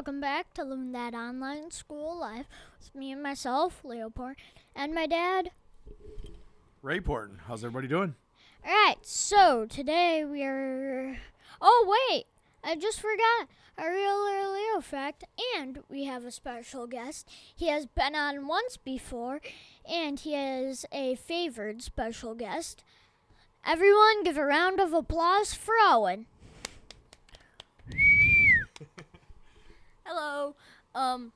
welcome 0.00 0.18
back 0.18 0.54
to 0.54 0.64
Learn 0.64 0.92
That 0.92 1.12
Online 1.12 1.70
School 1.70 2.18
Life 2.18 2.46
with 2.78 2.94
me 2.94 3.12
and 3.12 3.22
myself, 3.22 3.84
Leopold, 3.84 4.36
and 4.74 4.94
my 4.94 5.06
dad. 5.06 5.50
Ray 6.80 7.00
Porton, 7.00 7.38
how's 7.46 7.62
everybody 7.62 7.86
doing? 7.86 8.14
All 8.64 8.72
right, 8.72 8.96
so 9.02 9.66
today 9.66 10.24
we 10.24 10.42
are. 10.42 11.18
Oh, 11.60 12.08
wait, 12.08 12.24
I 12.64 12.76
just 12.76 12.98
forgot 12.98 13.50
a 13.76 13.90
real 13.90 14.08
or 14.08 14.48
Leo 14.54 14.80
fact, 14.80 15.24
and 15.58 15.80
we 15.90 16.04
have 16.04 16.24
a 16.24 16.30
special 16.30 16.86
guest. 16.86 17.28
He 17.54 17.68
has 17.68 17.84
been 17.84 18.14
on 18.14 18.46
once 18.46 18.78
before, 18.78 19.42
and 19.86 20.18
he 20.18 20.34
is 20.34 20.86
a 20.92 21.16
favored 21.16 21.82
special 21.82 22.34
guest. 22.34 22.82
Everyone, 23.66 24.24
give 24.24 24.38
a 24.38 24.46
round 24.46 24.80
of 24.80 24.94
applause 24.94 25.52
for 25.52 25.74
Owen. 25.78 26.24
Hello. 30.12 30.56
Um. 30.92 31.30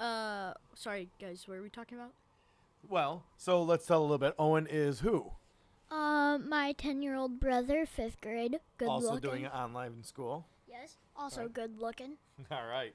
Uh. 0.00 0.54
Sorry, 0.74 1.08
guys. 1.20 1.44
What 1.46 1.58
are 1.58 1.62
we 1.62 1.68
talking 1.68 1.98
about? 1.98 2.12
Well, 2.88 3.24
so 3.36 3.62
let's 3.62 3.84
tell 3.84 4.00
a 4.00 4.00
little 4.00 4.16
bit. 4.16 4.34
Owen 4.38 4.66
is 4.66 5.00
who? 5.00 5.32
Uh, 5.90 6.38
my 6.38 6.72
ten-year-old 6.78 7.38
brother, 7.38 7.84
fifth 7.84 8.18
grade, 8.22 8.60
good 8.78 8.86
looking. 8.88 8.88
also 8.88 9.14
looking. 9.16 9.28
doing 9.30 9.44
it 9.44 9.52
online 9.54 9.92
in 9.98 10.04
school. 10.04 10.46
Yes, 10.66 10.96
also 11.14 11.42
Right. 11.42 11.52
good 11.52 11.78
looking. 11.78 12.12
All 12.50 12.66
right. 12.66 12.94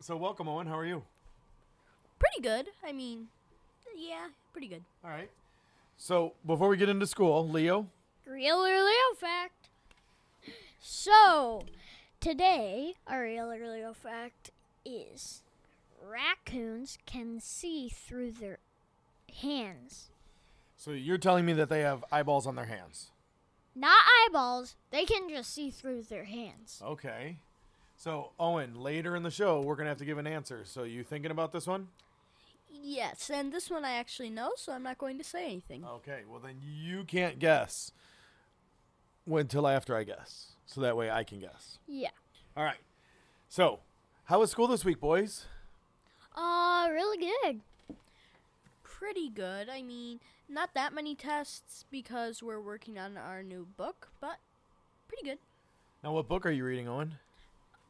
So 0.00 0.18
welcome, 0.18 0.48
Owen. 0.48 0.66
How 0.66 0.76
are 0.78 0.84
you? 0.84 1.02
Pretty 2.18 2.42
good. 2.42 2.68
I 2.86 2.92
mean, 2.92 3.28
yeah, 3.96 4.26
pretty 4.52 4.68
good. 4.68 4.84
All 5.02 5.10
right. 5.10 5.30
So 5.96 6.34
before 6.46 6.68
we 6.68 6.76
get 6.76 6.90
into 6.90 7.06
school, 7.06 7.48
Leo, 7.48 7.86
Real 8.26 8.58
or 8.58 8.84
Leo 8.84 9.14
fact. 9.18 9.70
So, 10.78 11.62
today, 12.20 12.94
our 13.06 13.22
real 13.22 13.50
or 13.50 13.94
fact 13.94 14.50
is 14.84 15.42
raccoons 16.02 16.98
can 17.06 17.40
see 17.40 17.88
through 17.88 18.32
their 18.32 18.58
hands. 19.40 20.10
so 20.76 20.92
you're 20.92 21.18
telling 21.18 21.44
me 21.44 21.52
that 21.52 21.68
they 21.68 21.80
have 21.80 22.04
eyeballs 22.10 22.46
on 22.46 22.54
their 22.54 22.66
hands? 22.66 23.10
Not 23.74 24.00
eyeballs, 24.26 24.74
they 24.90 25.04
can 25.04 25.28
just 25.28 25.52
see 25.54 25.70
through 25.70 26.02
their 26.02 26.24
hands. 26.24 26.82
Okay. 26.84 27.36
So 27.96 28.30
Owen, 28.38 28.80
later 28.80 29.16
in 29.16 29.22
the 29.22 29.30
show, 29.30 29.60
we're 29.60 29.76
gonna 29.76 29.88
have 29.88 29.98
to 29.98 30.04
give 30.04 30.18
an 30.18 30.26
answer. 30.26 30.62
So 30.64 30.84
you 30.84 31.02
thinking 31.02 31.30
about 31.30 31.52
this 31.52 31.66
one? 31.66 31.88
Yes, 32.70 33.30
and 33.32 33.52
this 33.52 33.70
one 33.70 33.84
I 33.84 33.92
actually 33.92 34.30
know, 34.30 34.52
so 34.56 34.72
I'm 34.72 34.82
not 34.82 34.98
going 34.98 35.18
to 35.18 35.24
say 35.24 35.44
anything. 35.46 35.84
Okay. 35.84 36.22
Well, 36.28 36.40
then 36.40 36.56
you 36.62 37.04
can't 37.04 37.38
guess 37.38 37.92
until 39.26 39.66
after 39.66 39.96
I 39.96 40.04
guess, 40.04 40.52
so 40.68 40.82
that 40.82 40.96
way 40.96 41.10
I 41.10 41.24
can 41.24 41.40
guess. 41.40 41.78
Yeah. 41.88 42.10
All 42.56 42.62
right. 42.62 42.76
So, 43.48 43.80
how 44.24 44.40
was 44.40 44.50
school 44.50 44.66
this 44.68 44.84
week, 44.84 45.00
boys? 45.00 45.46
Uh, 46.36 46.88
really 46.92 47.16
good. 47.18 47.60
Pretty 48.82 49.30
good. 49.30 49.70
I 49.70 49.80
mean, 49.82 50.20
not 50.48 50.74
that 50.74 50.92
many 50.92 51.14
tests 51.14 51.86
because 51.90 52.42
we're 52.42 52.60
working 52.60 52.98
on 52.98 53.16
our 53.16 53.42
new 53.42 53.66
book, 53.76 54.08
but 54.20 54.36
pretty 55.08 55.24
good. 55.24 55.38
Now, 56.04 56.12
what 56.12 56.28
book 56.28 56.44
are 56.44 56.50
you 56.50 56.64
reading, 56.64 56.86
Owen? 56.86 57.14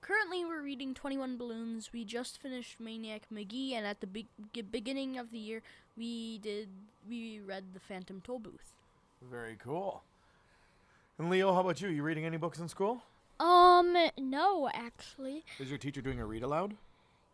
Currently, 0.01 0.45
we're 0.45 0.63
reading 0.63 0.95
21 0.95 1.37
Balloons. 1.37 1.91
We 1.93 2.05
just 2.05 2.41
finished 2.41 2.79
Maniac 2.79 3.23
Magee, 3.31 3.75
and 3.75 3.85
at 3.85 4.01
the 4.01 4.07
be- 4.07 4.29
beginning 4.71 5.19
of 5.19 5.33
the 5.33 5.39
year, 5.39 5.63
we 5.97 6.39
did 6.39 6.69
we 7.09 7.41
read 7.41 7.75
The 7.75 7.81
Phantom 7.81 8.23
Tollbooth. 8.27 8.77
Very 9.21 9.57
cool. 9.57 10.05
And 11.19 11.31
Leo, 11.31 11.53
how 11.53 11.61
about 11.61 11.81
you? 11.81 11.89
You 11.89 12.05
reading 12.05 12.25
any 12.25 12.37
books 12.37 12.59
in 12.59 12.69
school? 12.69 13.03
Um, 13.41 13.97
no, 14.17 14.71
actually. 14.73 15.45
Is 15.59 15.69
your 15.69 15.79
teacher 15.79 16.01
doing 16.01 16.21
a 16.21 16.27
read 16.27 16.45
aloud? 16.45 16.77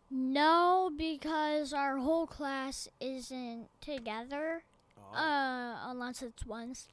No, 0.09 0.91
because 0.95 1.71
our 1.71 1.97
whole 1.97 2.25
class 2.25 2.87
isn't 2.99 3.67
together. 3.81 4.63
Oh. 4.97 5.17
Uh, 5.17 5.75
unless 5.91 6.23
it's 6.23 6.45
once, 6.45 6.87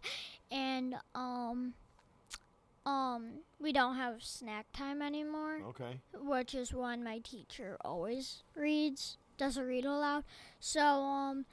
and 0.50 0.96
um, 1.14 1.72
um, 2.84 3.40
we 3.58 3.72
don't 3.72 3.96
have 3.96 4.22
snack 4.22 4.66
time 4.72 5.00
anymore, 5.00 5.60
okay. 5.68 5.98
which 6.20 6.54
is 6.54 6.74
when 6.74 7.02
my 7.02 7.18
teacher 7.20 7.78
always 7.82 8.42
reads, 8.54 9.16
does 9.38 9.56
a 9.56 9.64
read 9.64 9.86
aloud. 9.86 10.24
So 10.60 10.82
um, 10.82 11.46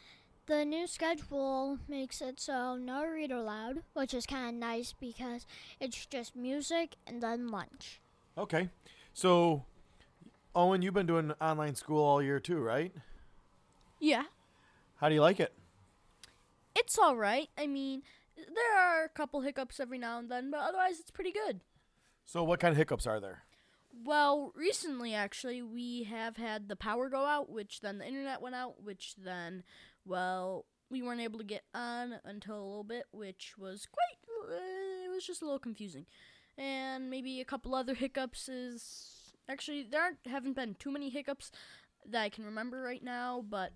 the 0.49 0.65
new 0.65 0.87
schedule 0.87 1.77
makes 1.87 2.21
it 2.21 2.39
so 2.39 2.75
no 2.75 3.05
read 3.05 3.31
aloud, 3.31 3.83
which 3.93 4.15
is 4.15 4.25
kind 4.25 4.49
of 4.49 4.55
nice 4.55 4.95
because 4.99 5.45
it's 5.79 6.07
just 6.07 6.35
music 6.35 6.95
and 7.05 7.21
then 7.21 7.49
lunch. 7.49 8.01
Okay. 8.35 8.69
So, 9.13 9.63
Owen, 10.55 10.81
you've 10.81 10.95
been 10.95 11.05
doing 11.05 11.31
online 11.39 11.75
school 11.75 12.03
all 12.03 12.21
year 12.21 12.39
too, 12.39 12.57
right? 12.57 12.91
Yeah. 13.99 14.23
How 14.95 15.07
do 15.07 15.15
you 15.15 15.21
like 15.21 15.39
it? 15.39 15.53
It's 16.75 16.97
all 16.97 17.15
right. 17.15 17.49
I 17.55 17.67
mean, 17.67 18.01
there 18.35 18.75
are 18.75 19.03
a 19.03 19.09
couple 19.09 19.41
hiccups 19.41 19.79
every 19.79 19.99
now 19.99 20.17
and 20.17 20.31
then, 20.31 20.49
but 20.49 20.61
otherwise 20.61 20.99
it's 20.99 21.11
pretty 21.11 21.31
good. 21.31 21.59
So, 22.25 22.43
what 22.43 22.59
kind 22.59 22.71
of 22.71 22.77
hiccups 22.77 23.05
are 23.05 23.19
there? 23.19 23.43
Well, 24.03 24.51
recently 24.55 25.13
actually 25.13 25.61
we 25.61 26.03
have 26.03 26.37
had 26.37 26.69
the 26.69 26.75
power 26.75 27.09
go 27.09 27.25
out, 27.25 27.51
which 27.51 27.81
then 27.81 27.99
the 27.99 28.07
internet 28.07 28.41
went 28.41 28.55
out, 28.55 28.81
which 28.83 29.15
then 29.15 29.63
well, 30.05 30.65
we 30.89 31.01
weren't 31.01 31.21
able 31.21 31.39
to 31.39 31.45
get 31.45 31.63
on 31.73 32.15
until 32.25 32.55
a 32.55 32.65
little 32.65 32.83
bit, 32.83 33.05
which 33.11 33.53
was 33.57 33.85
quite 33.85 34.51
uh, 34.51 35.05
it 35.05 35.09
was 35.09 35.25
just 35.25 35.41
a 35.41 35.45
little 35.45 35.59
confusing. 35.59 36.05
And 36.57 37.09
maybe 37.09 37.39
a 37.39 37.45
couple 37.45 37.75
other 37.75 37.93
hiccups 37.93 38.49
is 38.49 39.33
actually 39.47 39.83
there 39.83 40.01
aren't 40.01 40.17
haven't 40.25 40.55
been 40.55 40.75
too 40.75 40.91
many 40.91 41.09
hiccups 41.09 41.51
that 42.05 42.21
I 42.21 42.29
can 42.29 42.45
remember 42.45 42.81
right 42.81 43.03
now, 43.03 43.43
but 43.47 43.71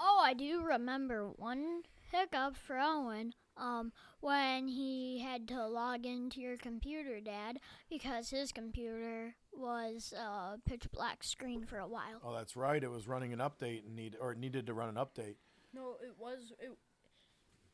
Oh, 0.00 0.20
I 0.22 0.34
do 0.34 0.62
remember 0.62 1.30
one 1.36 1.82
hiccup 2.10 2.56
for 2.56 2.78
Owen. 2.78 3.34
Um, 3.56 3.92
when 4.18 4.66
he 4.66 5.20
had 5.20 5.46
to 5.48 5.66
log 5.68 6.04
into 6.04 6.40
your 6.40 6.56
computer, 6.56 7.20
Dad, 7.20 7.60
because 7.88 8.30
his 8.30 8.50
computer 8.50 9.36
was 9.52 10.12
a 10.12 10.58
pitch 10.68 10.90
black 10.90 11.22
screen 11.22 11.64
for 11.64 11.78
a 11.78 11.86
while. 11.86 12.20
Oh, 12.24 12.34
that's 12.34 12.56
right. 12.56 12.82
It 12.82 12.90
was 12.90 13.06
running 13.06 13.32
an 13.32 13.38
update 13.38 13.86
and 13.86 13.94
need 13.94 14.16
or 14.20 14.32
it 14.32 14.38
needed 14.38 14.66
to 14.66 14.74
run 14.74 14.88
an 14.88 14.96
update. 14.96 15.36
No, 15.74 15.96
it 16.02 16.14
was 16.18 16.52
it. 16.58 16.72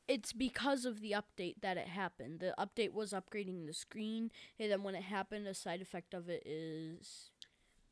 It's 0.09 0.33
because 0.33 0.85
of 0.85 1.01
the 1.01 1.13
update 1.13 1.57
that 1.63 1.77
it 1.77 1.87
happened. 1.87 2.41
The 2.41 2.55
update 2.59 2.93
was 2.93 3.13
upgrading 3.13 3.67
the 3.67 3.73
screen, 3.73 4.31
and 4.59 4.71
then 4.71 4.83
when 4.83 4.95
it 4.95 5.03
happened, 5.03 5.47
a 5.47 5.55
side 5.55 5.81
effect 5.81 6.15
of 6.15 6.29
it 6.29 6.43
is. 6.45 7.31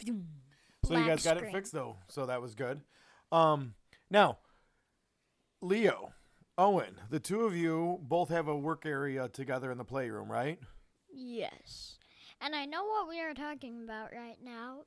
So 0.01 0.07
you 0.07 0.23
Black 0.83 1.07
guys 1.07 1.25
got 1.25 1.37
it 1.37 1.53
fixed 1.53 1.73
though, 1.73 1.97
so 2.09 2.27
that 2.27 2.41
was 2.41 2.55
good. 2.55 2.81
Um, 3.31 3.75
now, 4.11 4.39
Leo, 5.61 6.13
Owen, 6.57 6.95
the 7.11 7.21
two 7.21 7.43
of 7.43 7.55
you 7.55 7.99
both 8.03 8.31
have 8.31 8.49
a 8.49 8.57
work 8.57 8.87
area 8.87 9.29
together 9.29 9.71
in 9.71 9.79
the 9.79 9.85
playroom, 9.85 10.31
right? 10.31 10.59
Yes. 11.13 11.99
And 12.41 12.55
I 12.55 12.65
know 12.65 12.85
what 12.85 13.09
we 13.09 13.21
are 13.21 13.35
talking 13.35 13.83
about 13.85 14.13
right 14.13 14.39
now 14.43 14.83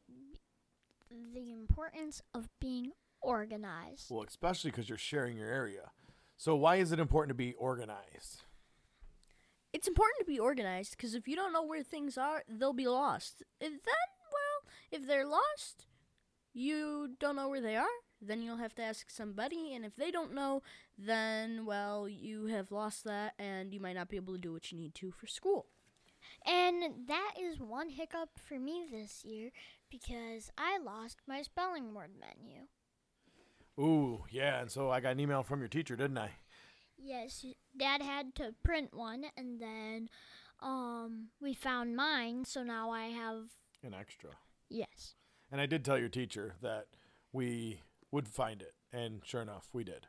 the 1.34 1.52
importance 1.52 2.22
of 2.34 2.48
being 2.60 2.92
organized. 3.22 4.08
Well, 4.10 4.26
especially 4.28 4.72
because 4.72 4.90
you're 4.90 4.98
sharing 4.98 5.38
your 5.38 5.50
area. 5.50 5.92
So 6.38 6.56
why 6.56 6.78
is 6.78 6.92
it 6.92 7.00
important 7.00 7.30
to 7.30 7.36
be 7.36 7.54
organized? 7.54 8.44
It's 9.74 9.88
important 9.88 10.20
to 10.20 10.26
be 10.26 10.40
organized 10.40 10.92
because 10.98 11.16
if 11.16 11.28
you 11.28 11.36
don't 11.36 11.54
know 11.54 11.64
where 11.64 11.84
things 11.84 12.18
are, 12.18 12.44
they'll 12.50 12.74
be 12.74 12.88
lost. 12.88 13.44
If 13.60 13.72
then, 13.72 14.10
well, 14.32 14.72
if 14.92 15.08
they're 15.08 15.26
lost, 15.26 15.88
you 16.54 17.12
don't 17.20 17.36
know 17.36 17.48
where 17.48 17.62
they 17.62 17.76
are. 17.76 17.86
Then 18.22 18.44
you'll 18.44 18.58
have 18.58 18.76
to 18.76 18.84
ask 18.84 19.10
somebody, 19.10 19.74
and 19.74 19.84
if 19.84 19.96
they 19.96 20.12
don't 20.12 20.36
know, 20.36 20.62
then 20.96 21.66
well, 21.66 22.08
you 22.08 22.46
have 22.48 22.72
lost 22.72 23.04
that, 23.06 23.34
and 23.40 23.74
you 23.74 23.80
might 23.80 23.96
not 23.96 24.10
be 24.10 24.18
able 24.18 24.36
to 24.36 24.40
do 24.40 24.54
what 24.54 24.72
you 24.72 24.78
need 24.78 24.94
to 24.96 25.12
for 25.12 25.26
school. 25.26 25.66
And 26.46 27.08
that 27.08 27.34
is 27.40 27.60
one 27.60 27.90
hiccup 27.90 28.30
for 28.36 28.60
me 28.60 28.86
this 28.92 29.26
year 29.26 29.52
because 29.90 30.52
I 30.58 30.78
lost 30.78 31.22
my 31.28 31.42
spelling 31.42 31.94
word 31.94 32.12
menu. 32.20 32.68
Ooh, 33.82 34.26
yeah, 34.30 34.62
and 34.62 34.70
so 34.72 34.92
I 34.92 35.00
got 35.00 35.14
an 35.14 35.20
email 35.20 35.44
from 35.44 35.60
your 35.60 35.68
teacher, 35.68 35.96
didn't 35.96 36.18
I? 36.18 36.32
Yes, 36.98 37.44
Dad 37.78 38.02
had 38.04 38.36
to 38.36 38.54
print 38.64 38.94
one, 38.94 39.26
and 39.36 39.60
then 39.60 40.08
um, 40.62 41.30
we 41.42 41.54
found 41.56 41.96
mine, 41.96 42.46
so 42.46 42.62
now 42.64 42.92
I 42.92 43.06
have 43.08 43.46
An 43.84 43.96
extra. 43.96 44.30
yes. 44.70 45.16
And 45.52 45.60
I 45.60 45.66
did 45.66 45.84
tell 45.84 45.98
your 45.98 46.10
teacher 46.10 46.56
that 46.62 46.86
we 47.34 47.82
would 48.12 48.28
find 48.28 48.62
it, 48.62 48.74
and 48.94 49.22
sure 49.26 49.42
enough, 49.42 49.70
we 49.74 49.84
did. 49.84 50.06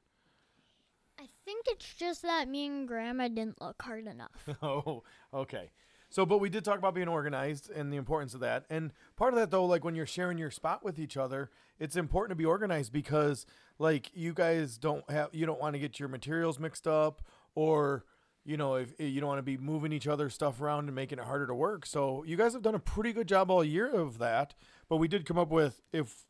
I 1.18 1.26
think 1.44 1.66
it's 1.68 1.94
just 1.94 2.22
that 2.22 2.48
me 2.48 2.66
and 2.66 2.86
Grandma 2.86 3.28
didn't 3.28 3.60
look 3.60 3.80
hard 3.82 4.06
enough. 4.06 4.48
oh, 4.62 5.02
okay. 5.32 5.70
So, 6.12 6.26
but 6.26 6.40
we 6.40 6.50
did 6.50 6.62
talk 6.62 6.76
about 6.76 6.94
being 6.94 7.08
organized 7.08 7.70
and 7.70 7.90
the 7.90 7.96
importance 7.96 8.34
of 8.34 8.40
that. 8.40 8.66
And 8.68 8.92
part 9.16 9.32
of 9.32 9.40
that, 9.40 9.50
though, 9.50 9.64
like 9.64 9.82
when 9.82 9.94
you're 9.94 10.04
sharing 10.04 10.36
your 10.36 10.50
spot 10.50 10.84
with 10.84 10.98
each 10.98 11.16
other, 11.16 11.50
it's 11.78 11.96
important 11.96 12.32
to 12.32 12.36
be 12.36 12.44
organized 12.44 12.92
because, 12.92 13.46
like, 13.78 14.10
you 14.14 14.34
guys 14.34 14.76
don't 14.76 15.10
have, 15.10 15.30
you 15.32 15.46
don't 15.46 15.58
want 15.58 15.72
to 15.72 15.78
get 15.78 15.98
your 15.98 16.10
materials 16.10 16.58
mixed 16.58 16.86
up 16.86 17.22
or 17.54 18.04
you 18.44 18.56
know, 18.56 18.74
if 18.74 18.92
eh, 19.00 19.04
you 19.04 19.20
don't 19.20 19.28
want 19.28 19.38
to 19.38 19.42
be 19.42 19.56
moving 19.56 19.92
each 19.92 20.06
other's 20.06 20.34
stuff 20.34 20.60
around 20.60 20.86
and 20.86 20.94
making 20.94 21.18
it 21.18 21.24
harder 21.24 21.46
to 21.46 21.54
work. 21.54 21.86
So 21.86 22.24
you 22.24 22.36
guys 22.36 22.52
have 22.52 22.62
done 22.62 22.74
a 22.74 22.80
pretty 22.80 23.12
good 23.12 23.28
job 23.28 23.50
all 23.50 23.64
year 23.64 23.88
of 23.88 24.18
that. 24.18 24.54
But 24.88 24.96
we 24.96 25.08
did 25.08 25.24
come 25.24 25.38
up 25.38 25.50
with 25.50 25.80
if 25.92 26.26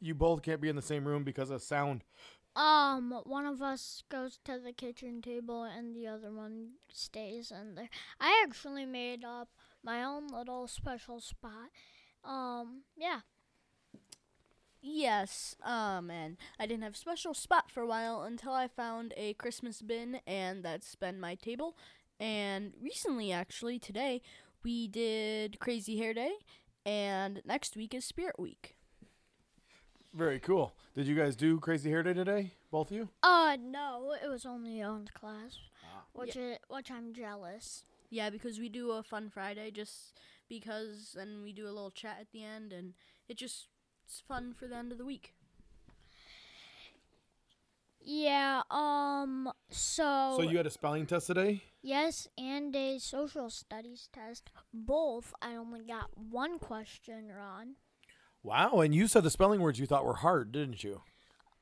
you 0.00 0.14
both 0.14 0.42
can't 0.42 0.60
be 0.60 0.68
in 0.68 0.76
the 0.76 0.82
same 0.82 1.06
room 1.06 1.24
because 1.24 1.50
of 1.50 1.62
sound. 1.62 2.04
Um, 2.56 3.20
one 3.24 3.44
of 3.44 3.60
us 3.60 4.02
goes 4.08 4.38
to 4.46 4.58
the 4.58 4.72
kitchen 4.72 5.20
table 5.20 5.62
and 5.62 5.94
the 5.94 6.06
other 6.06 6.32
one 6.32 6.70
stays 6.90 7.52
in 7.52 7.74
there. 7.74 7.90
I 8.18 8.42
actually 8.42 8.86
made 8.86 9.24
up 9.24 9.48
my 9.84 10.02
own 10.02 10.28
little 10.28 10.66
special 10.66 11.20
spot. 11.20 11.70
Um, 12.24 12.84
yeah. 12.96 13.20
Yes, 14.80 15.56
um, 15.64 16.10
and 16.10 16.36
I 16.58 16.66
didn't 16.66 16.84
have 16.84 16.94
a 16.94 16.98
special 16.98 17.34
spot 17.34 17.70
for 17.70 17.82
a 17.82 17.86
while 17.86 18.22
until 18.22 18.52
I 18.52 18.68
found 18.68 19.12
a 19.16 19.34
Christmas 19.34 19.82
bin, 19.82 20.20
and 20.26 20.64
that's 20.64 20.94
been 20.94 21.18
my 21.18 21.34
table. 21.34 21.76
And 22.20 22.72
recently, 22.80 23.32
actually, 23.32 23.78
today, 23.80 24.22
we 24.62 24.86
did 24.86 25.58
Crazy 25.58 25.98
Hair 25.98 26.14
Day, 26.14 26.32
and 26.86 27.42
next 27.44 27.76
week 27.76 27.94
is 27.94 28.04
Spirit 28.04 28.38
Week. 28.38 28.75
Very 30.16 30.40
cool. 30.40 30.72
Did 30.94 31.06
you 31.06 31.14
guys 31.14 31.36
do 31.36 31.60
Crazy 31.60 31.90
Hair 31.90 32.04
Day 32.04 32.14
today, 32.14 32.52
both 32.70 32.90
of 32.90 32.96
you? 32.96 33.10
Uh, 33.22 33.58
no, 33.60 34.14
it 34.24 34.26
was 34.28 34.46
only 34.46 34.80
on 34.80 35.10
class, 35.12 35.58
which 36.14 36.36
is, 36.36 36.56
which 36.70 36.90
I'm 36.90 37.12
jealous. 37.12 37.84
Yeah, 38.08 38.30
because 38.30 38.58
we 38.58 38.70
do 38.70 38.92
a 38.92 39.02
fun 39.02 39.28
Friday 39.28 39.70
just 39.70 40.18
because, 40.48 41.18
and 41.20 41.42
we 41.42 41.52
do 41.52 41.66
a 41.66 41.68
little 41.68 41.90
chat 41.90 42.16
at 42.18 42.32
the 42.32 42.42
end, 42.42 42.72
and 42.72 42.94
it 43.28 43.36
just 43.36 43.66
it's 44.06 44.22
fun 44.26 44.54
for 44.54 44.66
the 44.66 44.76
end 44.76 44.90
of 44.90 44.96
the 44.96 45.04
week. 45.04 45.34
Yeah, 48.00 48.62
um, 48.70 49.52
so, 49.68 50.34
So 50.38 50.42
you 50.42 50.56
had 50.56 50.66
a 50.66 50.70
spelling 50.70 51.04
test 51.04 51.26
today? 51.26 51.62
yes, 51.82 52.26
and 52.38 52.74
a 52.74 52.98
social 53.00 53.50
studies 53.50 54.08
test. 54.14 54.50
Both, 54.72 55.34
I 55.42 55.56
only 55.56 55.84
got 55.84 56.16
one 56.16 56.58
question 56.58 57.30
wrong. 57.36 57.74
Wow, 58.46 58.78
and 58.78 58.94
you 58.94 59.08
said 59.08 59.24
the 59.24 59.30
spelling 59.30 59.60
words 59.60 59.80
you 59.80 59.86
thought 59.86 60.04
were 60.04 60.14
hard, 60.14 60.52
didn't 60.52 60.84
you? 60.84 61.00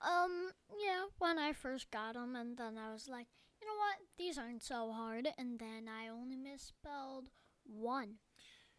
Um, 0.03 0.51
yeah, 0.79 1.05
when 1.19 1.39
I 1.39 1.55
first 1.55 1.91
got 1.91 2.13
them, 2.13 2.37
and 2.37 2.59
then 2.59 2.77
I 2.77 2.93
was 2.93 3.09
like, 3.09 3.27
you 3.63 3.67
know 3.67 3.73
what, 3.73 3.97
these 4.19 4.37
aren't 4.37 4.63
so 4.63 4.93
hard, 4.93 5.27
and 5.39 5.59
then 5.59 5.89
I 5.89 6.09
only 6.09 6.37
misspelled 6.37 7.31
one. 7.65 8.17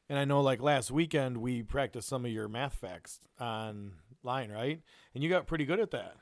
And 0.07 0.19
I 0.19 0.25
know 0.25 0.41
like 0.41 0.61
last 0.61 0.91
weekend 0.91 1.37
we 1.37 1.63
practiced 1.63 2.07
some 2.07 2.25
of 2.25 2.31
your 2.31 2.47
math 2.47 2.75
facts 2.75 3.21
online, 3.41 4.51
right? 4.51 4.81
And 5.15 5.23
you 5.23 5.29
got 5.31 5.47
pretty 5.47 5.65
good 5.65 5.79
at 5.79 5.89
that. 5.89 6.17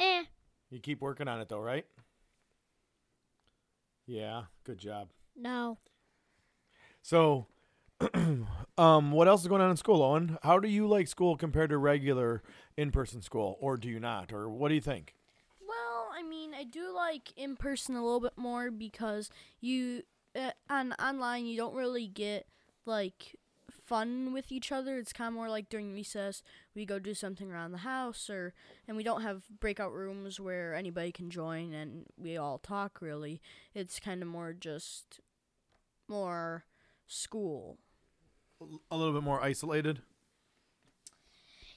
Eh, 0.00 0.24
You 0.68 0.80
keep 0.80 1.00
working 1.00 1.28
on 1.28 1.40
it 1.40 1.48
though, 1.48 1.60
right? 1.60 1.86
Yeah, 4.04 4.46
good 4.64 4.78
job. 4.78 5.10
no. 5.36 5.78
So, 7.02 7.46
um, 8.78 9.12
what 9.12 9.28
else 9.28 9.42
is 9.42 9.48
going 9.48 9.60
on 9.60 9.70
in 9.70 9.76
school, 9.76 10.02
Owen? 10.02 10.38
How 10.42 10.58
do 10.58 10.68
you 10.68 10.86
like 10.86 11.08
school 11.08 11.36
compared 11.36 11.70
to 11.70 11.78
regular 11.78 12.42
in-person 12.76 13.22
school, 13.22 13.58
or 13.60 13.76
do 13.76 13.88
you 13.88 14.00
not, 14.00 14.32
or 14.32 14.48
what 14.48 14.68
do 14.68 14.74
you 14.74 14.80
think? 14.80 15.14
Well, 15.60 16.08
I 16.16 16.22
mean, 16.22 16.54
I 16.54 16.64
do 16.64 16.92
like 16.94 17.32
in 17.36 17.56
person 17.56 17.94
a 17.96 18.02
little 18.02 18.20
bit 18.20 18.36
more 18.36 18.70
because 18.70 19.30
you 19.60 20.02
uh, 20.34 20.52
on 20.70 20.92
online 20.94 21.46
you 21.46 21.56
don't 21.56 21.74
really 21.74 22.06
get 22.06 22.46
like 22.86 23.36
fun 23.70 24.32
with 24.32 24.50
each 24.50 24.72
other. 24.72 24.98
It's 24.98 25.12
kind 25.12 25.28
of 25.28 25.34
more 25.34 25.50
like 25.50 25.68
during 25.68 25.92
recess 25.92 26.42
we 26.74 26.86
go 26.86 26.98
do 26.98 27.14
something 27.14 27.50
around 27.50 27.72
the 27.72 27.78
house, 27.78 28.30
or 28.30 28.54
and 28.88 28.96
we 28.96 29.02
don't 29.02 29.22
have 29.22 29.42
breakout 29.60 29.92
rooms 29.92 30.40
where 30.40 30.74
anybody 30.74 31.12
can 31.12 31.28
join 31.30 31.74
and 31.74 32.06
we 32.16 32.38
all 32.38 32.58
talk. 32.58 33.02
Really, 33.02 33.42
it's 33.74 34.00
kind 34.00 34.22
of 34.22 34.28
more 34.28 34.54
just 34.54 35.20
more 36.08 36.64
school. 37.06 37.78
A 38.90 38.96
little 38.96 39.12
bit 39.12 39.22
more 39.22 39.40
isolated. 39.42 40.00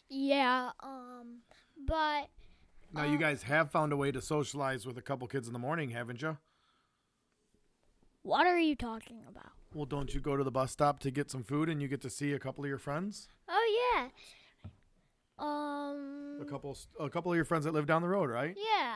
Yeah, 0.09 0.71
um, 0.83 1.39
but 1.87 2.29
Now 2.93 3.05
you 3.05 3.17
guys 3.17 3.43
have 3.43 3.71
found 3.71 3.91
a 3.91 3.97
way 3.97 4.11
to 4.11 4.21
socialize 4.21 4.85
with 4.85 4.97
a 4.97 5.01
couple 5.01 5.27
kids 5.27 5.47
in 5.47 5.53
the 5.53 5.59
morning, 5.59 5.89
haven't 5.91 6.21
you? 6.21 6.37
what 8.21 8.47
are 8.47 8.57
you 8.59 8.75
talking 8.75 9.21
about? 9.29 9.51
Well, 9.73 9.85
don't 9.85 10.13
you 10.13 10.19
go 10.19 10.35
to 10.37 10.43
the 10.43 10.49
bus 10.51 10.71
stop 10.71 10.99
to 11.01 11.11
get 11.11 11.29
some 11.29 11.43
food 11.43 11.69
and 11.69 11.79
you 11.81 11.87
get 11.87 12.01
to 12.01 12.09
see 12.09 12.33
a 12.33 12.39
couple 12.39 12.63
of 12.63 12.67
your 12.69 12.77
friends? 12.79 13.27
Oh, 13.47 13.93
yeah. 13.95 14.07
Um, 15.37 16.39
A 16.41 16.45
couple, 16.45 16.77
a 16.99 17.09
couple 17.09 17.31
of 17.31 17.35
your 17.35 17.45
friends 17.45 17.65
that 17.65 17.73
live 17.73 17.85
down 17.85 18.01
the 18.01 18.07
road, 18.07 18.29
right? 18.29 18.55
yeah. 18.57 18.95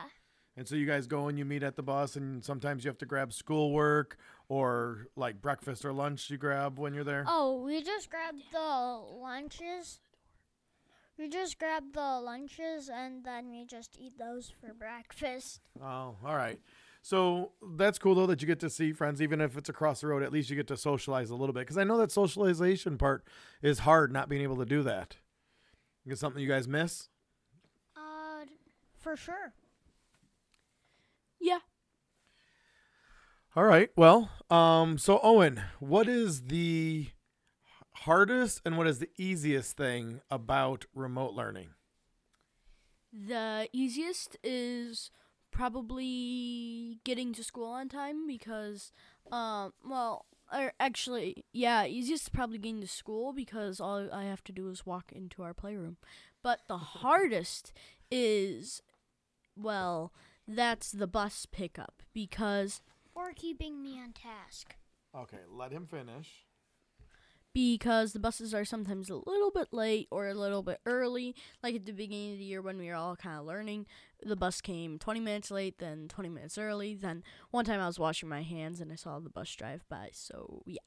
And 0.60 0.68
so 0.68 0.76
you 0.76 0.86
guys 0.86 1.08
go 1.08 1.30
and 1.30 1.40
you 1.40 1.46
meet 1.46 1.64
at 1.64 1.78
the 1.78 1.82
bus, 1.82 2.18
and 2.18 2.44
sometimes 2.44 2.84
you 2.84 2.90
have 2.90 2.98
to 2.98 3.06
grab 3.06 3.32
schoolwork 3.32 4.18
or 4.50 5.08
like 5.16 5.42
breakfast 5.42 5.86
or 5.86 5.94
lunch 5.94 6.30
you 6.30 6.38
grab 6.38 6.78
when 6.78 6.94
you're 6.94 7.06
there. 7.06 7.24
Oh, 7.26 7.64
we 7.64 7.82
just 7.82 8.10
grabbed 8.10 8.42
the 8.52 8.60
lunches. 8.60 10.02
We 11.18 11.30
just 11.30 11.60
grabbed 11.60 11.94
the 11.94 12.20
lunches 12.20 12.90
and 12.90 13.24
then 13.24 13.50
we 13.50 13.64
just 13.64 13.98
eat 13.98 14.20
those 14.20 14.52
for 14.60 14.74
breakfast. 14.74 15.62
Oh, 15.82 16.18
all 16.26 16.36
right. 16.36 16.60
So 17.02 17.54
that's 17.78 17.98
cool 17.98 18.16
though 18.16 18.26
that 18.26 18.42
you 18.42 18.46
get 18.46 18.60
to 18.60 18.70
see 18.70 18.92
friends, 18.92 19.22
even 19.22 19.40
if 19.40 19.56
it's 19.56 19.70
across 19.70 20.02
the 20.02 20.08
road. 20.08 20.24
At 20.24 20.34
least 20.34 20.50
you 20.50 20.58
get 20.58 20.68
to 20.68 20.76
socialize 20.76 21.30
a 21.30 21.36
little 21.36 21.54
bit 21.54 21.62
because 21.62 21.78
I 21.78 21.86
know 21.86 21.98
that 22.00 22.12
socialization 22.12 22.98
part 22.98 23.24
is 23.62 23.80
hard, 23.80 24.12
not 24.12 24.28
being 24.28 24.42
able 24.42 24.58
to 24.58 24.66
do 24.66 24.84
that. 24.84 25.16
Is 26.06 26.20
something 26.20 26.44
you 26.44 26.50
guys 26.50 26.68
miss? 26.68 27.08
Uh, 27.96 28.44
for 28.98 29.16
sure. 29.16 29.54
Yeah. 31.40 31.60
All 33.56 33.64
right. 33.64 33.90
Well, 33.96 34.30
um, 34.50 34.98
so 34.98 35.20
Owen, 35.24 35.62
what 35.80 36.08
is 36.08 36.44
the 36.44 37.08
hardest 37.94 38.62
and 38.64 38.78
what 38.78 38.88
is 38.88 39.00
the 39.00 39.10
easiest 39.18 39.76
thing 39.76 40.22
about 40.30 40.86
remote 40.94 41.34
learning? 41.34 41.70
The 43.12 43.68
easiest 43.74 44.38
is 44.44 45.10
probably 45.52 47.00
getting 47.04 47.34
to 47.34 47.44
school 47.44 47.72
on 47.72 47.90
time 47.90 48.28
because, 48.28 48.92
um, 49.32 49.74
well, 49.84 50.26
or 50.54 50.74
actually, 50.80 51.44
yeah, 51.52 51.86
easiest 51.86 52.24
is 52.26 52.30
probably 52.30 52.60
getting 52.60 52.82
to 52.82 52.88
school 52.88 53.34
because 53.34 53.80
all 53.80 54.10
I 54.14 54.26
have 54.26 54.44
to 54.46 54.52
do 54.52 54.70
is 54.70 54.86
walk 54.86 55.12
into 55.12 55.42
our 55.42 55.56
playroom. 55.56 55.98
But 56.44 56.60
the 56.68 56.78
hardest 57.02 57.74
is, 58.12 58.84
well, 59.56 60.14
that's 60.48 60.92
the 60.92 61.08
bus 61.08 61.48
pickup 61.52 62.04
because 62.14 62.82
Or 63.20 63.34
keeping 63.36 63.84
me 63.84 64.00
on 64.00 64.14
task. 64.14 64.76
Okay, 65.14 65.40
let 65.52 65.72
him 65.74 65.86
finish. 65.86 66.46
because 67.54 68.14
the 68.14 68.20
buses 68.20 68.54
are 68.54 68.64
sometimes 68.64 69.10
a 69.10 69.16
little 69.16 69.52
bit 69.52 69.74
late 69.74 70.08
or 70.12 70.28
a 70.28 70.34
little 70.36 70.62
bit 70.64 70.80
early. 70.86 71.36
Like 71.62 71.76
at 71.76 71.86
the 71.86 71.92
beginning 71.92 72.34
of 72.34 72.38
the 72.38 72.46
year 72.46 72.62
when 72.62 72.78
we 72.78 72.88
were 72.88 72.96
all 72.96 73.16
kind 73.16 73.38
of 73.40 73.46
learning, 73.46 73.88
the 74.24 74.36
bus 74.36 74.62
came 74.62 74.98
20 75.00 75.20
minutes 75.20 75.50
late, 75.52 75.80
then 75.80 76.08
20 76.08 76.30
minutes 76.30 76.58
early. 76.58 76.94
Then 76.96 77.24
one 77.52 77.66
time 77.66 77.82
I 77.82 77.88
was 77.88 78.00
washing 78.00 78.30
my 78.30 78.44
hands 78.44 78.80
and 78.80 78.92
I 78.92 78.96
saw 78.96 79.20
the 79.20 79.30
bus 79.32 79.54
drive 79.56 79.84
by. 79.90 80.10
So, 80.14 80.62
yeah. 80.66 80.78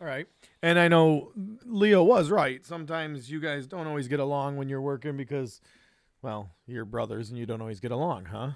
All 0.00 0.06
right. 0.06 0.26
And 0.62 0.78
I 0.78 0.88
know 0.88 1.32
Leo 1.64 2.02
was 2.02 2.30
right. 2.30 2.66
Sometimes 2.66 3.30
you 3.30 3.40
guys 3.40 3.66
don't 3.66 3.86
always 3.86 4.08
get 4.08 4.20
along 4.20 4.56
when 4.56 4.68
you're 4.68 4.82
working 4.82 5.16
because, 5.16 5.60
well, 6.20 6.50
you're 6.66 6.84
brothers 6.84 7.30
and 7.30 7.38
you 7.38 7.46
don't 7.46 7.60
always 7.62 7.80
get 7.80 7.92
along, 7.92 8.26
huh? 8.26 8.50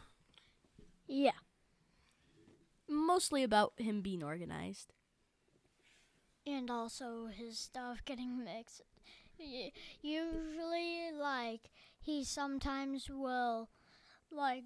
Yeah. 1.06 1.30
Mostly 2.92 3.42
about 3.42 3.72
him 3.78 4.02
being 4.02 4.22
organized. 4.22 4.92
And 6.46 6.70
also 6.70 7.26
his 7.26 7.58
stuff 7.58 8.04
getting 8.04 8.44
mixed. 8.44 8.82
Usually, 10.02 11.11
like, 11.18 11.70
he 11.99 12.22
sometimes 12.25 13.08
will, 13.08 13.70
like, 14.30 14.64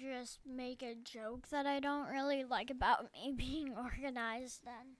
just 0.00 0.40
make 0.44 0.82
a 0.82 0.94
joke 0.94 1.48
that 1.48 1.66
I 1.66 1.80
don't 1.80 2.08
really 2.08 2.44
like 2.44 2.70
about 2.70 3.12
me 3.12 3.32
being 3.36 3.74
organized 3.76 4.64
then. 4.64 4.96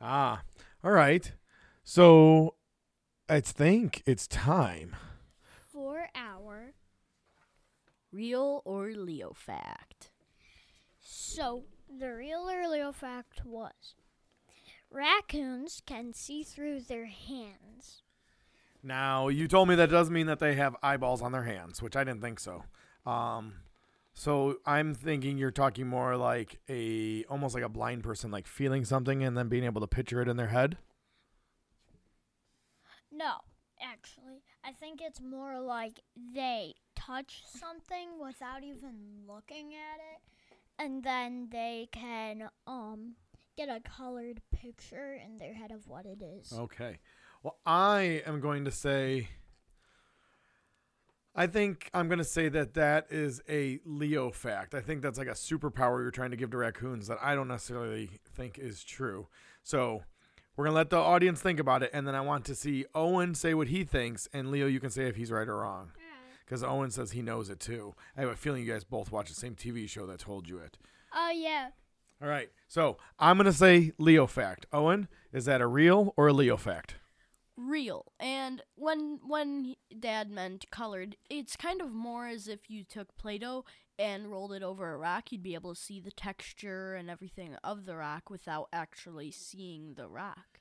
Ah, 0.00 0.42
all 0.82 0.92
right. 0.92 1.32
So 1.82 2.54
I 3.28 3.40
think 3.40 4.02
it's 4.06 4.26
time. 4.26 4.96
For 5.72 6.08
our. 6.14 6.74
Real 8.12 8.62
or 8.64 8.92
Leo 8.92 9.32
fact? 9.32 10.10
So, 11.06 11.64
the 11.86 12.14
real 12.14 12.46
Leo 12.46 12.90
fact 12.90 13.44
was 13.44 13.94
raccoons 14.90 15.82
can 15.84 16.14
see 16.14 16.42
through 16.42 16.80
their 16.80 17.06
hands. 17.06 18.02
Now, 18.82 19.28
you 19.28 19.46
told 19.46 19.68
me 19.68 19.74
that 19.74 19.90
doesn't 19.90 20.14
mean 20.14 20.26
that 20.26 20.38
they 20.38 20.54
have 20.54 20.76
eyeballs 20.82 21.20
on 21.20 21.32
their 21.32 21.42
hands, 21.42 21.82
which 21.82 21.94
I 21.94 22.04
didn't 22.04 22.22
think 22.22 22.40
so. 22.40 22.64
Um, 23.04 23.54
so 24.14 24.56
I'm 24.64 24.94
thinking 24.94 25.36
you're 25.36 25.50
talking 25.50 25.86
more 25.86 26.16
like 26.16 26.58
a 26.70 27.24
almost 27.24 27.54
like 27.54 27.64
a 27.64 27.68
blind 27.68 28.02
person, 28.02 28.30
like 28.30 28.46
feeling 28.46 28.84
something 28.86 29.22
and 29.22 29.36
then 29.36 29.48
being 29.48 29.64
able 29.64 29.82
to 29.82 29.86
picture 29.86 30.22
it 30.22 30.28
in 30.28 30.38
their 30.38 30.48
head. 30.48 30.78
No, 33.12 33.36
actually, 33.82 34.42
I 34.64 34.72
think 34.72 35.00
it's 35.02 35.20
more 35.20 35.60
like 35.60 36.00
they 36.34 36.74
touch 36.96 37.42
something 37.46 38.18
without 38.22 38.64
even 38.64 39.26
looking 39.26 39.72
at 39.74 40.00
it, 40.00 40.20
and 40.78 41.02
then 41.02 41.48
they 41.50 41.88
can 41.92 42.48
um 42.66 43.14
get 43.56 43.68
a 43.68 43.80
colored 43.80 44.40
picture 44.52 45.18
in 45.24 45.38
their 45.38 45.54
head 45.54 45.70
of 45.70 45.86
what 45.88 46.06
it 46.06 46.22
is. 46.22 46.52
Okay. 46.52 46.98
Well, 47.42 47.58
I 47.66 48.22
am 48.26 48.40
going 48.40 48.64
to 48.64 48.70
say. 48.70 49.28
I 51.36 51.48
think 51.48 51.90
I'm 51.92 52.06
going 52.06 52.18
to 52.18 52.24
say 52.24 52.48
that 52.48 52.74
that 52.74 53.08
is 53.10 53.42
a 53.48 53.80
Leo 53.84 54.30
fact. 54.30 54.72
I 54.72 54.80
think 54.80 55.02
that's 55.02 55.18
like 55.18 55.26
a 55.26 55.32
superpower 55.32 56.00
you're 56.00 56.12
trying 56.12 56.30
to 56.30 56.36
give 56.36 56.52
to 56.52 56.56
raccoons 56.56 57.08
that 57.08 57.18
I 57.20 57.34
don't 57.34 57.48
necessarily 57.48 58.08
think 58.36 58.56
is 58.56 58.84
true. 58.84 59.26
So 59.64 60.04
we're 60.56 60.66
going 60.66 60.74
to 60.74 60.76
let 60.76 60.90
the 60.90 60.98
audience 60.98 61.40
think 61.40 61.58
about 61.58 61.82
it. 61.82 61.90
And 61.92 62.06
then 62.06 62.14
I 62.14 62.20
want 62.20 62.44
to 62.44 62.54
see 62.54 62.84
Owen 62.94 63.34
say 63.34 63.52
what 63.52 63.66
he 63.66 63.82
thinks. 63.82 64.28
And 64.32 64.52
Leo, 64.52 64.66
you 64.68 64.78
can 64.78 64.90
say 64.90 65.08
if 65.08 65.16
he's 65.16 65.32
right 65.32 65.48
or 65.48 65.56
wrong. 65.56 65.90
Because 66.44 66.62
Owen 66.62 66.90
says 66.90 67.12
he 67.12 67.22
knows 67.22 67.48
it 67.48 67.60
too. 67.60 67.94
I 68.16 68.20
have 68.20 68.30
a 68.30 68.36
feeling 68.36 68.64
you 68.64 68.72
guys 68.72 68.84
both 68.84 69.10
watch 69.10 69.28
the 69.28 69.34
same 69.34 69.54
TV 69.54 69.88
show 69.88 70.06
that 70.06 70.20
told 70.20 70.48
you 70.48 70.58
it. 70.58 70.78
Oh 71.14 71.30
yeah. 71.34 71.68
All 72.22 72.28
right. 72.28 72.50
So 72.68 72.98
I'm 73.18 73.36
going 73.36 73.46
to 73.46 73.52
say 73.52 73.92
Leo 73.98 74.26
fact. 74.26 74.66
Owen, 74.72 75.08
is 75.32 75.46
that 75.46 75.60
a 75.60 75.66
real 75.66 76.12
or 76.16 76.28
a 76.28 76.32
Leo 76.32 76.56
fact? 76.56 76.96
real. 77.56 78.06
And 78.18 78.62
when 78.74 79.20
when 79.26 79.76
Dad 79.98 80.30
meant 80.30 80.70
colored, 80.70 81.16
it's 81.30 81.56
kind 81.56 81.80
of 81.80 81.92
more 81.92 82.26
as 82.26 82.48
if 82.48 82.68
you 82.68 82.84
took 82.84 83.16
Play-Doh 83.16 83.64
and 83.98 84.30
rolled 84.30 84.52
it 84.52 84.62
over 84.62 84.92
a 84.92 84.96
rock. 84.96 85.30
You'd 85.30 85.42
be 85.42 85.54
able 85.54 85.74
to 85.74 85.80
see 85.80 86.00
the 86.00 86.10
texture 86.10 86.94
and 86.94 87.08
everything 87.10 87.56
of 87.62 87.86
the 87.86 87.96
rock 87.96 88.30
without 88.30 88.68
actually 88.72 89.30
seeing 89.30 89.94
the 89.94 90.08
rock. 90.08 90.60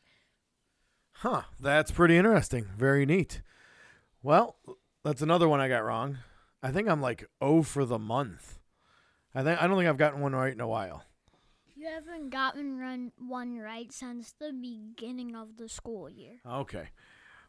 Huh, 1.17 1.43
that's 1.59 1.91
pretty 1.91 2.17
interesting. 2.17 2.67
Very 2.77 3.05
neat. 3.05 3.41
Well, 4.21 4.57
that's 5.03 5.21
another 5.21 5.49
one 5.49 5.59
I 5.59 5.67
got 5.67 5.83
wrong. 5.83 6.19
I 6.61 6.71
think 6.71 6.87
I'm 6.87 7.01
like 7.01 7.29
O 7.41 7.63
for 7.63 7.85
the 7.85 7.99
month. 7.99 8.59
I 9.35 9.43
think 9.43 9.61
I 9.61 9.67
don't 9.67 9.77
think 9.77 9.89
I've 9.89 9.97
gotten 9.97 10.21
one 10.21 10.33
right 10.33 10.53
in 10.53 10.61
a 10.61 10.67
while. 10.67 11.03
You 11.75 11.87
haven't 11.87 12.29
gotten 12.29 12.77
run 12.77 13.11
one 13.17 13.57
right 13.57 13.91
since 13.91 14.33
the 14.39 14.53
beginning 14.53 15.35
of 15.35 15.57
the 15.57 15.67
school 15.67 16.09
year. 16.09 16.39
Okay. 16.49 16.89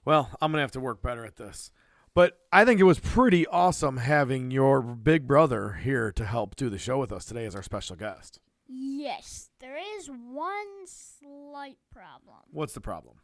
Well, 0.05 0.31
I'm 0.41 0.51
going 0.51 0.59
to 0.59 0.63
have 0.63 0.73
to 0.73 0.81
work 0.81 1.03
better 1.03 1.25
at 1.25 1.37
this. 1.37 1.71
But 2.15 2.39
I 2.53 2.65
think 2.65 2.81
it 2.81 2.85
was 2.85 3.01
pretty 3.01 3.47
awesome 3.47 3.99
having 3.99 4.51
your 4.51 4.83
big 4.83 5.27
brother 5.27 5.75
here 5.83 6.11
to 6.13 6.25
help 6.25 6.57
do 6.57 6.69
the 6.69 6.79
show 6.79 6.99
with 6.99 7.13
us 7.13 7.25
today 7.25 7.45
as 7.45 7.55
our 7.55 7.63
special 7.63 7.97
guest. 7.97 8.41
Yes, 8.67 9.51
there 9.61 9.77
is 9.99 10.09
one 10.09 10.87
slight 10.87 11.79
problem. 11.93 12.39
What's 12.51 12.75
the 12.75 12.81
problem? 12.81 13.17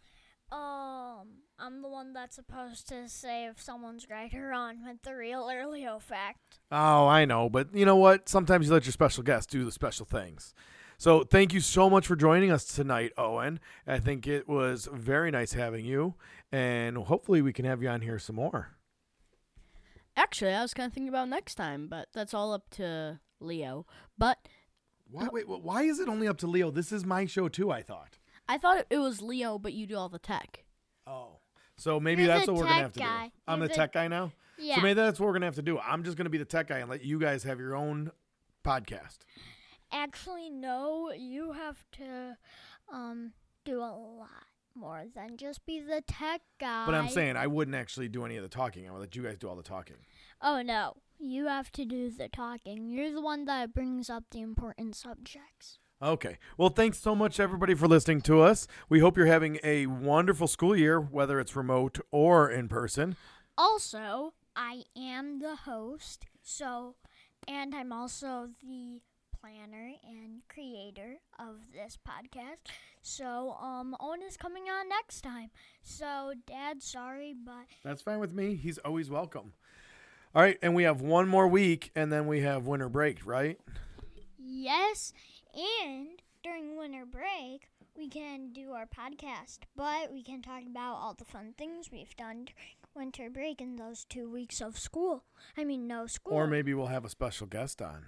Um, 0.52 1.28
I'm 1.59 1.83
the 1.83 1.88
one 1.88 2.12
that's 2.12 2.37
supposed 2.37 2.88
to 2.88 3.09
say 3.09 3.47
if 3.47 3.61
someone's 3.61 4.09
right 4.11 4.33
or 4.35 4.49
wrong 4.49 4.85
with 4.85 5.02
the 5.02 5.14
real 5.14 5.49
or 5.49 5.66
Leo 5.66 5.99
fact. 5.99 6.59
Oh, 6.73 7.07
I 7.07 7.25
know, 7.25 7.49
but 7.49 7.75
you 7.75 7.85
know 7.85 7.97
what? 7.97 8.28
Sometimes 8.28 8.66
you 8.66 8.73
let 8.73 8.85
your 8.85 8.92
special 8.92 9.23
guests 9.23 9.47
do 9.50 9.64
the 9.64 9.73
special 9.73 10.07
things. 10.07 10.54
So 10.99 11.23
thank 11.25 11.54
you 11.54 11.61
so 11.61 11.88
much 11.88 12.07
for 12.07 12.16
joining 12.16 12.50
us 12.50 12.64
tonight, 12.64 13.12
Owen. 13.16 13.61
I 13.87 14.00
think 14.00 14.26
it 14.26 14.49
was 14.49 14.88
very 14.92 15.30
nice 15.30 15.52
having 15.52 15.85
you, 15.85 16.14
and 16.52 16.97
hopefully 16.97 17.40
we 17.42 17.52
can 17.52 17.64
have 17.64 17.83
you 17.83 17.88
on 17.88 18.02
here 18.02 18.19
some 18.19 18.37
more. 18.37 18.76
Actually, 20.16 20.52
I 20.52 20.62
was 20.62 20.75
kind 20.75 20.88
of 20.88 20.92
thinking 20.92 21.09
about 21.09 21.28
next 21.28 21.54
time, 21.54 21.88
but 21.88 22.09
that's 22.12 22.35
all 22.35 22.52
up 22.52 22.69
to 22.73 23.21
Leo. 23.40 23.87
But 24.19 24.47
Why? 25.11 25.28
Wait, 25.33 25.49
why 25.49 25.83
is 25.85 26.00
it 26.00 26.09
only 26.09 26.28
up 26.28 26.37
to 26.38 26.47
Leo? 26.47 26.71
This 26.71 26.92
is 26.92 27.04
my 27.04 27.25
show 27.26 27.49
too. 27.49 27.71
I 27.71 27.83
thought. 27.83 28.19
I 28.50 28.59
thought 28.59 28.78
it- 28.78 28.87
it 28.90 28.99
was 28.99 29.23
Leo, 29.23 29.59
but 29.59 29.73
you 29.73 29.87
do 29.87 29.97
all 29.97 30.09
the 30.09 30.19
tech. 30.19 30.64
Oh, 31.07 31.38
so 31.76 31.99
maybe 32.00 32.23
You're 32.23 32.28
that's 32.35 32.47
what 32.47 32.57
we're 32.57 32.62
gonna 32.64 32.75
have 32.83 32.92
to 32.95 32.99
guy. 33.00 33.26
do. 33.28 33.33
I'm 33.49 33.59
You're 33.61 33.69
the 33.69 33.73
the- 33.73 33.76
tech 33.78 33.92
guy 33.92 34.09
now. 34.09 34.33
Yeah. 34.59 34.75
So 34.76 34.80
maybe 34.83 34.95
that's 34.95 35.19
what 35.19 35.26
we're 35.26 35.33
gonna 35.33 35.47
have 35.47 35.54
to 35.57 35.62
do. 35.62 35.78
I'm 35.78 36.02
just 36.04 36.16
gonna 36.16 36.28
be 36.30 36.38
the 36.38 36.45
tech 36.45 36.66
guy 36.69 36.78
and 36.78 36.90
let 36.90 37.02
you 37.04 37.19
guys 37.19 37.45
have 37.45 37.59
your 37.59 37.75
own 37.75 38.11
podcast. 38.64 39.19
Actually, 39.92 40.50
no, 40.50 41.11
you 41.12 41.52
have 41.52 41.85
to 41.92 42.37
um 42.92 43.33
do 43.64 43.78
a 43.80 43.92
lot 43.95 44.28
more 44.75 45.04
than 45.14 45.37
just 45.37 45.64
be 45.66 45.80
the 45.80 46.02
tech 46.07 46.42
guy. 46.59 46.87
But 46.87 46.95
I'm 46.95 47.09
saying 47.09 47.37
I 47.37 47.47
wouldn't 47.47 47.75
actually 47.76 48.09
do 48.09 48.25
any 48.25 48.37
of 48.37 48.42
the 48.42 48.49
talking. 48.49 48.88
I 48.88 48.92
would 48.92 49.00
let 49.00 49.16
you 49.16 49.23
guys 49.23 49.38
do 49.38 49.49
all 49.49 49.57
the 49.57 49.62
talking. 49.62 49.97
Oh 50.40 50.62
no, 50.62 50.97
you 51.19 51.47
have 51.47 51.71
to 51.73 51.85
do 51.85 52.11
the 52.11 52.28
talking. 52.28 52.88
You're 52.88 53.12
the 53.12 53.21
one 53.21 53.47
that 53.47 53.75
brings 53.75 54.09
up 54.11 54.25
the 54.30 54.40
important 54.40 54.95
subjects. 54.97 55.78
Okay. 56.02 56.38
Well, 56.57 56.71
thanks 56.71 56.99
so 56.99 57.14
much, 57.14 57.38
everybody, 57.38 57.75
for 57.75 57.87
listening 57.87 58.23
to 58.23 58.40
us. 58.40 58.66
We 58.88 59.00
hope 59.00 59.19
you're 59.19 59.26
having 59.26 59.59
a 59.62 59.87
wonderful 59.87 60.47
school 60.47 60.75
year, 60.75 60.99
whether 60.99 61.38
it's 61.38 61.54
remote 61.54 61.99
or 62.11 62.50
in 62.50 62.69
person. 62.69 63.16
Also, 63.59 64.33
I 64.57 64.85
am 64.97 65.40
the 65.40 65.54
host, 65.57 66.25
so 66.42 66.95
and 67.47 67.75
I'm 67.75 67.92
also 67.92 68.49
the 68.62 69.00
planner 69.38 69.92
and 70.09 70.40
creator 70.49 71.16
of 71.38 71.57
this 71.75 71.99
podcast. 72.09 72.71
So, 73.02 73.52
um 73.61 73.95
Owen 74.00 74.23
is 74.26 74.38
coming 74.38 74.64
on 74.64 74.88
next 74.88 75.21
time. 75.21 75.50
So, 75.83 76.33
dad, 76.47 76.83
sorry, 76.83 77.35
but 77.45 77.66
That's 77.85 78.00
fine 78.00 78.21
with 78.21 78.33
me. 78.33 78.54
He's 78.54 78.78
always 78.78 79.11
welcome. 79.11 79.52
All 80.35 80.40
right. 80.42 80.59
And 80.62 80.75
we 80.75 80.85
have 80.85 81.02
one 81.02 81.28
more 81.28 81.47
week, 81.49 81.90
and 81.95 82.11
then 82.11 82.26
we 82.26 82.40
have 82.40 82.66
winter 82.66 82.88
break, 82.88 83.26
right? 83.26 83.59
Yes, 84.38 85.12
and 85.54 86.09
during 86.42 86.76
winter 86.76 87.04
break, 87.04 87.69
we 87.97 88.09
can 88.09 88.52
do 88.52 88.73
our 88.73 88.87
podcast, 88.87 89.59
but 89.76 90.12
we 90.12 90.23
can 90.23 90.42
talk 90.42 90.62
about 90.66 90.95
all 90.95 91.14
the 91.14 91.25
fun 91.25 91.54
things 91.59 91.90
we've 91.92 92.16
done 92.16 92.45
during 92.47 92.76
winter 92.95 93.28
break 93.30 93.61
in 93.61 93.76
those 93.76 94.04
two 94.09 94.28
weeks 94.30 94.61
of 94.61 94.78
school. 94.78 95.25
I 95.57 95.64
mean, 95.64 95.87
no 95.87 96.07
school. 96.07 96.35
Or 96.35 96.47
maybe 96.47 96.73
we'll 96.75 96.87
have 96.87 97.04
a 97.04 97.09
special 97.11 97.47
guest 97.47 97.83
on. 97.83 98.07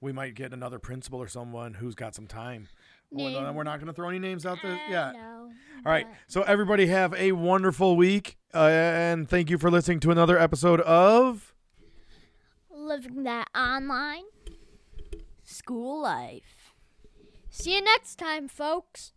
We 0.00 0.12
might 0.12 0.34
get 0.34 0.52
another 0.54 0.78
principal 0.78 1.20
or 1.20 1.28
someone 1.28 1.74
who's 1.74 1.94
got 1.94 2.14
some 2.14 2.26
time. 2.26 2.68
We're 3.10 3.30
not- 3.30 3.42
Name- 3.46 3.54
We're 3.56 3.64
not 3.64 3.78
going 3.80 3.88
to 3.88 3.92
throw 3.92 4.08
any 4.08 4.18
names 4.20 4.46
out 4.46 4.58
there 4.62 4.72
Uh, 4.72 4.90
yet. 4.90 5.12
No. 5.14 5.50
All 5.84 5.92
right. 5.92 6.06
So, 6.28 6.42
everybody, 6.42 6.86
have 6.86 7.12
a 7.14 7.32
wonderful 7.32 7.96
week. 7.96 8.38
Uh, 8.54 8.68
and 8.70 9.28
thank 9.28 9.50
you 9.50 9.58
for 9.58 9.70
listening 9.70 10.00
to 10.00 10.10
another 10.10 10.38
episode 10.38 10.80
of. 10.82 11.54
Living 12.70 13.24
that 13.24 13.48
online. 13.54 14.24
School 15.42 16.00
life. 16.02 16.59
See 17.52 17.74
you 17.74 17.82
next 17.82 18.16
time, 18.16 18.46
folks. 18.46 19.12